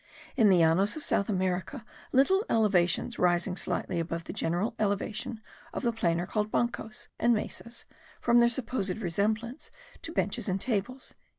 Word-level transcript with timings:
In 0.35 0.49
the 0.49 0.57
Llanos 0.57 0.95
of 0.97 1.03
South 1.03 1.29
America 1.29 1.85
little 2.11 2.43
elevations 2.49 3.19
rising 3.19 3.55
slightly 3.55 3.99
above 3.99 4.23
the 4.23 4.33
general 4.33 4.73
elevation 4.79 5.39
of 5.75 5.83
the 5.83 5.93
plain 5.93 6.19
are 6.19 6.25
called 6.25 6.49
bancos 6.51 7.07
and 7.19 7.35
mesas 7.35 7.85
from 8.19 8.39
their 8.39 8.49
supposed 8.49 8.97
resemblance 8.97 9.69
to 10.01 10.11
benches 10.11 10.49
and 10.49 10.59
tables.) 10.59 11.13